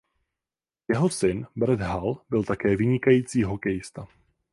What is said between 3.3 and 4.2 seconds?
hokejista.